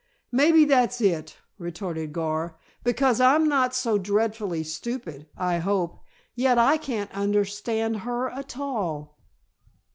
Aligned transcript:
"Maybe 0.31 0.65
that's 0.65 0.99
it," 0.99 1.37
retorted 1.59 2.11
Gar, 2.11 2.57
"because 2.83 3.21
I'm 3.21 3.47
not 3.47 3.75
so 3.75 3.99
dreadfully 3.99 4.63
stupid, 4.63 5.27
I 5.37 5.59
hope, 5.59 5.99
yet 6.33 6.57
I 6.57 6.77
can't 6.77 7.11
understand 7.11 7.97
her 7.97 8.27
a 8.29 8.43
tall." 8.43 9.19